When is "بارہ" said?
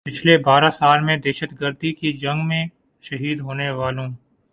0.37-0.69